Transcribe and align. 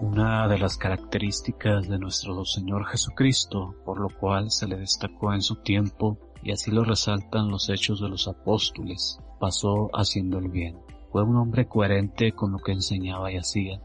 Una 0.00 0.46
de 0.46 0.58
las 0.58 0.76
características 0.76 1.88
de 1.88 1.98
nuestro 1.98 2.44
Señor 2.44 2.86
Jesucristo, 2.86 3.74
por 3.84 3.98
lo 3.98 4.08
cual 4.08 4.48
se 4.52 4.68
le 4.68 4.76
destacó 4.76 5.34
en 5.34 5.42
su 5.42 5.56
tiempo, 5.56 6.16
y 6.40 6.52
así 6.52 6.70
lo 6.70 6.84
resaltan 6.84 7.50
los 7.50 7.68
hechos 7.68 8.00
de 8.00 8.08
los 8.08 8.28
apóstoles, 8.28 9.18
pasó 9.40 9.90
haciendo 9.92 10.38
el 10.38 10.50
bien. 10.50 10.78
Fue 11.10 11.24
un 11.24 11.34
hombre 11.34 11.66
coherente 11.66 12.30
con 12.30 12.52
lo 12.52 12.58
que 12.58 12.70
enseñaba 12.70 13.32
y 13.32 13.38
hacía. 13.38 13.80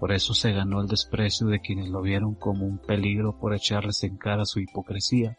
Por 0.00 0.12
eso 0.12 0.32
se 0.32 0.52
ganó 0.52 0.80
el 0.80 0.86
desprecio 0.86 1.48
de 1.48 1.60
quienes 1.60 1.90
lo 1.90 2.00
vieron 2.00 2.34
como 2.34 2.64
un 2.64 2.78
peligro 2.78 3.38
por 3.38 3.54
echarles 3.54 4.02
en 4.04 4.16
cara 4.16 4.46
su 4.46 4.60
hipocresía. 4.60 5.36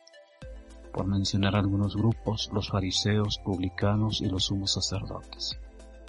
Por 0.93 1.07
mencionar 1.07 1.55
algunos 1.55 1.95
grupos, 1.95 2.51
los 2.53 2.69
fariseos, 2.69 3.39
publicanos 3.43 4.21
y 4.21 4.29
los 4.29 4.43
sumos 4.43 4.71
sacerdotes 4.71 5.59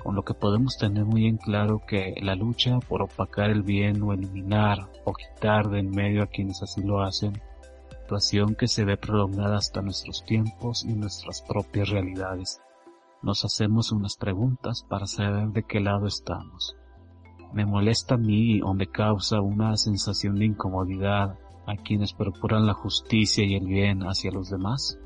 con 0.02 0.14
lo 0.14 0.24
que 0.24 0.34
podemos 0.34 0.76
tener 0.76 1.04
muy 1.04 1.26
en 1.26 1.36
claro 1.36 1.82
que 1.86 2.14
la 2.22 2.34
lucha 2.34 2.78
por 2.80 3.02
opacar 3.02 3.50
el 3.50 3.62
bien 3.62 4.02
o 4.02 4.12
eliminar 4.12 4.90
o 5.04 5.12
quitar 5.12 5.68
de 5.68 5.80
en 5.80 5.90
medio 5.90 6.22
a 6.22 6.26
quienes 6.26 6.62
así 6.62 6.82
lo 6.82 7.02
hacen, 7.02 7.40
situación 7.90 8.56
que 8.56 8.66
se 8.66 8.84
ve 8.84 8.96
prolongada 8.96 9.56
hasta 9.56 9.82
nuestros 9.82 10.24
tiempos 10.24 10.84
y 10.84 10.94
nuestras 10.94 11.42
propias 11.42 11.90
realidades. 11.90 12.60
Nos 13.22 13.44
hacemos 13.44 13.92
unas 13.92 14.16
preguntas 14.16 14.84
para 14.88 15.06
saber 15.06 15.48
de 15.50 15.62
qué 15.62 15.78
lado 15.78 16.06
estamos. 16.06 16.74
¿Me 17.52 17.66
molesta 17.66 18.14
a 18.14 18.18
mí 18.18 18.60
o 18.62 18.74
me 18.74 18.86
causa 18.86 19.40
una 19.40 19.76
sensación 19.76 20.36
de 20.36 20.46
incomodidad 20.46 21.38
a 21.66 21.76
quienes 21.76 22.12
procuran 22.12 22.66
la 22.66 22.74
justicia 22.74 23.44
y 23.44 23.54
el 23.54 23.66
bien 23.66 24.02
hacia 24.02 24.32
los 24.32 24.50
demás? 24.50 24.98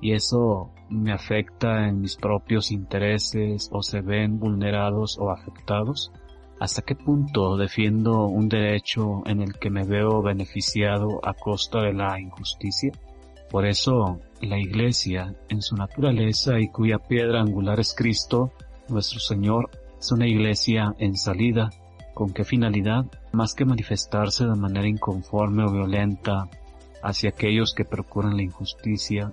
Y 0.00 0.12
eso 0.12 0.70
me 0.88 1.12
afecta 1.12 1.88
en 1.88 2.00
mis 2.00 2.16
propios 2.16 2.70
intereses 2.70 3.68
o 3.72 3.82
se 3.82 4.00
ven 4.00 4.38
vulnerados 4.38 5.18
o 5.18 5.30
afectados? 5.30 6.12
¿Hasta 6.58 6.82
qué 6.82 6.94
punto 6.94 7.56
defiendo 7.56 8.26
un 8.26 8.48
derecho 8.48 9.22
en 9.26 9.42
el 9.42 9.58
que 9.58 9.68
me 9.68 9.84
veo 9.84 10.22
beneficiado 10.22 11.20
a 11.22 11.34
costa 11.34 11.82
de 11.82 11.92
la 11.92 12.18
injusticia? 12.18 12.92
Por 13.50 13.66
eso, 13.66 14.20
la 14.40 14.58
Iglesia, 14.58 15.34
en 15.48 15.60
su 15.62 15.76
naturaleza 15.76 16.58
y 16.58 16.68
cuya 16.68 16.98
piedra 16.98 17.40
angular 17.40 17.78
es 17.78 17.94
Cristo, 17.94 18.52
nuestro 18.88 19.20
Señor, 19.20 19.70
es 19.98 20.10
una 20.12 20.26
Iglesia 20.26 20.94
en 20.98 21.16
salida. 21.16 21.70
¿Con 22.14 22.32
qué 22.32 22.44
finalidad? 22.44 23.04
Más 23.32 23.54
que 23.54 23.66
manifestarse 23.66 24.46
de 24.46 24.56
manera 24.56 24.88
inconforme 24.88 25.64
o 25.64 25.70
violenta 25.70 26.48
hacia 27.02 27.30
aquellos 27.30 27.74
que 27.74 27.84
procuran 27.84 28.36
la 28.36 28.42
injusticia, 28.42 29.30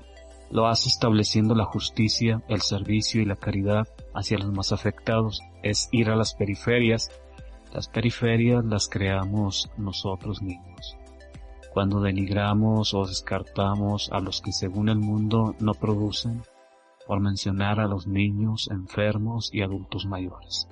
lo 0.54 0.68
hace 0.68 0.88
estableciendo 0.88 1.56
la 1.56 1.66
justicia, 1.66 2.44
el 2.48 2.62
servicio 2.62 3.20
y 3.20 3.26
la 3.26 3.38
caridad 3.38 3.88
hacia 4.14 4.38
los 4.38 4.52
más 4.54 4.72
afectados. 4.72 5.42
Es 5.64 5.90
ir 5.92 6.12
a 6.12 6.16
las 6.16 6.36
periferias. 6.36 7.10
Las 7.74 7.88
periferias 7.88 8.64
las 8.64 8.88
creamos 8.88 9.72
nosotros 9.78 10.44
mismos. 10.44 10.96
Cuando 11.74 12.02
denigramos 12.02 12.94
o 12.94 13.04
descartamos 13.08 14.12
a 14.12 14.20
los 14.20 14.42
que 14.42 14.52
según 14.52 14.90
el 14.90 15.00
mundo 15.00 15.56
no 15.60 15.74
producen, 15.74 16.44
por 17.08 17.20
mencionar 17.20 17.80
a 17.80 17.88
los 17.88 18.06
niños, 18.06 18.70
enfermos 18.72 19.50
y 19.52 19.64
adultos 19.64 20.06
mayores. 20.06 20.68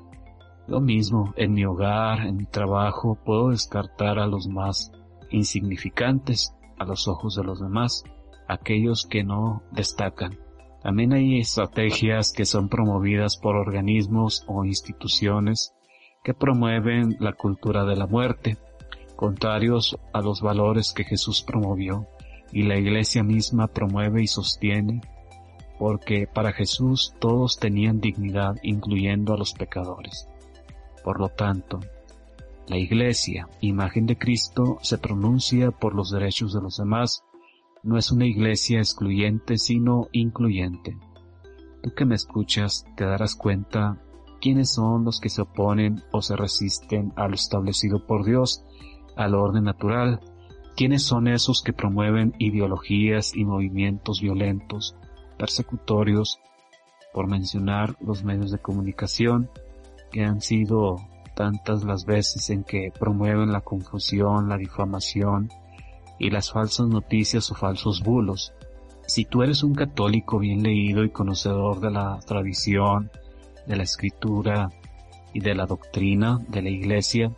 Lo 0.68 0.80
mismo, 0.80 1.34
en 1.38 1.54
mi 1.54 1.66
hogar, 1.66 2.28
en 2.28 2.38
mi 2.38 2.46
trabajo, 2.46 3.18
puedo 3.26 3.50
descartar 3.50 4.20
a 4.20 4.28
los 4.28 4.48
más 4.48 4.92
insignificantes 5.32 6.54
a 6.78 6.86
los 6.86 7.08
ojos 7.08 7.36
de 7.36 7.44
los 7.44 7.60
demás, 7.60 8.04
aquellos 8.52 9.06
que 9.06 9.24
no 9.24 9.64
destacan. 9.72 10.38
También 10.82 11.14
hay 11.14 11.40
estrategias 11.40 12.34
que 12.34 12.46
son 12.46 12.68
promovidas 12.68 13.38
por 13.38 13.56
organismos 13.56 14.44
o 14.48 14.66
instituciones 14.66 15.74
que 16.24 16.34
promueven 16.34 17.18
la 17.20 17.34
cultura 17.34 17.86
de 17.86 17.96
la 17.96 18.08
muerte, 18.08 18.58
contrarios 19.16 19.98
a 20.14 20.22
los 20.22 20.42
valores 20.42 20.92
que 20.92 21.04
Jesús 21.04 21.44
promovió 21.44 22.08
y 22.52 22.64
la 22.64 22.78
iglesia 22.78 23.24
misma 23.24 23.68
promueve 23.68 24.24
y 24.24 24.28
sostiene, 24.28 25.02
porque 25.80 26.28
para 26.28 26.52
Jesús 26.52 27.14
todos 27.20 27.58
tenían 27.60 28.02
dignidad, 28.02 28.56
incluyendo 28.64 29.34
a 29.34 29.38
los 29.38 29.54
pecadores. 29.54 30.28
Por 31.04 31.20
lo 31.20 31.30
tanto, 31.30 31.80
la 32.68 32.78
iglesia, 32.78 33.48
imagen 33.62 34.06
de 34.06 34.18
Cristo, 34.18 34.78
se 34.82 34.98
pronuncia 34.98 35.72
por 35.72 35.96
los 35.96 36.12
derechos 36.12 36.54
de 36.54 36.62
los 36.62 36.78
demás 36.78 37.24
no 37.84 37.98
es 37.98 38.12
una 38.12 38.26
iglesia 38.26 38.80
excluyente, 38.80 39.58
sino 39.58 40.08
incluyente. 40.12 40.98
Tú 41.82 41.94
que 41.96 42.06
me 42.06 42.16
escuchas 42.16 42.86
te 42.96 43.06
darás 43.06 43.36
cuenta 43.36 44.02
quiénes 44.40 44.74
son 44.74 45.04
los 45.04 45.20
que 45.20 45.30
se 45.30 45.42
oponen 45.42 46.04
o 46.12 46.22
se 46.22 46.36
resisten 46.36 47.12
a 47.16 47.28
lo 47.28 47.36
establecido 47.36 48.06
por 48.06 48.26
Dios, 48.26 48.64
al 49.16 49.36
orden 49.36 49.64
natural, 49.64 50.20
quiénes 50.76 51.04
son 51.04 51.28
esos 51.28 51.62
que 51.62 51.74
promueven 51.74 52.34
ideologías 52.38 53.36
y 53.36 53.46
movimientos 53.46 54.22
violentos, 54.22 54.96
persecutorios, 55.38 56.40
por 57.14 57.28
mencionar 57.28 57.96
los 58.00 58.24
medios 58.24 58.52
de 58.52 58.60
comunicación, 58.60 59.50
que 60.12 60.24
han 60.24 60.42
sido 60.42 60.98
tantas 61.36 61.84
las 61.84 62.06
veces 62.06 62.50
en 62.50 62.64
que 62.64 62.92
promueven 62.98 63.52
la 63.52 63.62
confusión, 63.62 64.50
la 64.50 64.58
difamación, 64.58 65.50
y 66.22 66.30
las 66.30 66.52
falsas 66.52 66.88
noticias 66.88 67.50
o 67.52 67.56
falsos 67.56 68.04
bulos. 68.04 68.54
Si 69.08 69.26
tú 69.26 69.42
eres 69.42 69.64
un 69.64 69.74
católico 69.74 70.38
bien 70.38 70.62
leído 70.62 71.04
y 71.04 71.10
conocedor 71.10 71.80
de 71.80 71.90
la 71.90 72.20
tradición, 72.28 73.10
de 73.66 73.76
la 73.76 73.84
escritura 73.84 74.70
y 75.34 75.40
de 75.40 75.56
la 75.56 75.66
doctrina 75.66 76.40
de 76.48 76.62
la 76.62 76.70
iglesia, 76.70 77.32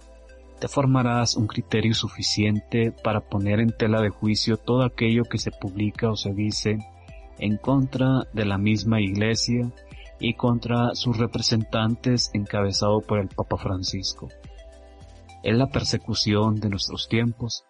te 0.59 0.67
formarás 0.67 1.37
un 1.37 1.47
criterio 1.47 1.93
suficiente 1.93 2.91
para 2.91 3.21
poner 3.21 3.61
en 3.61 3.71
tela 3.71 4.01
de 4.01 4.09
juicio 4.09 4.57
todo 4.57 4.83
aquello 4.83 5.23
que 5.23 5.37
se 5.37 5.51
publica 5.51 6.11
o 6.11 6.17
se 6.17 6.33
dice 6.33 6.77
en 7.39 7.55
contra 7.55 8.27
de 8.33 8.43
la 8.43 8.57
misma 8.57 8.99
iglesia 8.99 9.71
y 10.19 10.33
contra 10.33 10.93
sus 10.93 11.17
representantes 11.17 12.31
encabezado 12.33 12.99
por 12.99 13.19
el 13.19 13.29
Papa 13.29 13.55
Francisco. 13.55 14.27
Es 15.41 15.55
la 15.55 15.67
persecución 15.67 16.55
de 16.59 16.67
nuestros 16.67 17.07
tiempos 17.07 17.63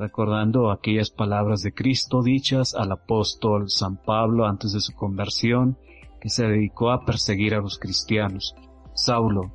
recordando 0.00 0.70
aquellas 0.70 1.10
palabras 1.10 1.62
de 1.62 1.74
Cristo 1.74 2.22
dichas 2.22 2.74
al 2.74 2.90
apóstol 2.90 3.68
San 3.68 3.98
Pablo 3.98 4.46
antes 4.46 4.72
de 4.72 4.80
su 4.80 4.94
conversión, 4.94 5.78
que 6.20 6.30
se 6.30 6.46
dedicó 6.46 6.90
a 6.90 7.04
perseguir 7.04 7.54
a 7.54 7.60
los 7.60 7.78
cristianos. 7.78 8.54
Saulo, 8.94 9.52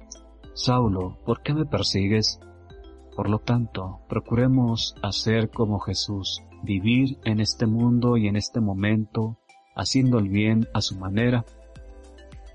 Saulo, 0.54 1.18
¿por 1.26 1.42
qué 1.42 1.54
me 1.54 1.66
persigues? 1.66 2.40
Por 3.16 3.30
lo 3.30 3.40
tanto, 3.40 4.02
procuremos 4.08 4.96
hacer 5.02 5.50
como 5.50 5.80
Jesús, 5.80 6.44
vivir 6.62 7.18
en 7.24 7.40
este 7.40 7.66
mundo 7.66 8.16
y 8.16 8.28
en 8.28 8.36
este 8.36 8.62
momento, 8.62 9.38
haciendo 9.76 10.20
el 10.20 10.30
bien 10.30 10.68
a 10.74 10.82
su 10.82 10.96
manera, 10.96 11.44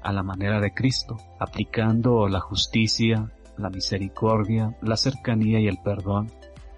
a 0.01 0.13
la 0.13 0.23
manera 0.23 0.61
de 0.61 0.73
Cristo, 0.73 1.17
aplicando 1.41 2.29
la 2.29 2.41
justicia, 2.41 3.33
la 3.59 3.69
misericordia, 3.69 4.79
la 4.81 4.97
cercanía 4.97 5.59
y 5.59 5.67
el 5.67 5.79
perdón, 5.83 6.31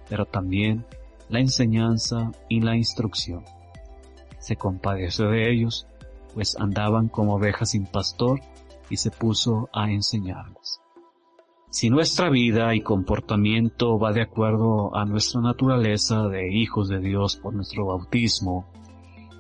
pero 0.09 0.25
también 0.25 0.87
la 1.33 1.41
enseñanza 1.41 2.31
y 2.49 2.61
la 2.61 2.77
instrucción. 2.77 3.43
Se 4.39 4.57
compadeció 4.57 5.31
de 5.31 5.51
ellos, 5.51 5.87
pues 6.35 6.57
andaban 6.59 7.09
como 7.09 7.37
ovejas 7.37 7.71
sin 7.71 7.87
pastor, 7.87 8.41
y 8.91 8.99
se 8.99 9.11
puso 9.11 9.71
a 9.73 9.91
enseñarles. 9.91 10.81
Si 11.71 11.89
nuestra 11.89 12.29
vida 12.29 12.75
y 12.75 12.83
comportamiento 12.83 13.99
va 13.99 14.13
de 14.13 14.21
acuerdo 14.21 14.95
a 14.95 15.07
nuestra 15.07 15.41
naturaleza 15.41 16.29
de 16.29 16.53
hijos 16.53 16.91
de 16.91 16.99
Dios 16.99 17.37
por 17.37 17.55
nuestro 17.55 17.87
bautismo, 17.87 18.67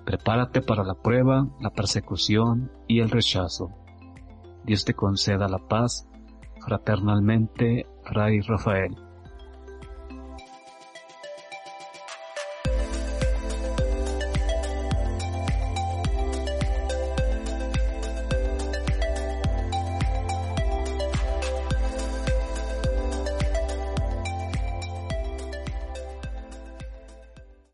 prepárate 0.06 0.62
para 0.62 0.84
la 0.84 0.94
prueba, 0.94 1.46
la 1.60 1.70
persecución 1.70 2.72
y 2.88 3.00
el 3.00 3.10
rechazo. 3.10 3.68
Dios 4.64 4.86
te 4.86 4.94
conceda 4.94 5.46
la 5.46 5.58
paz. 5.58 6.08
Fraternalmente, 6.64 7.86
Fray 8.04 8.40
Rafael. 8.40 8.96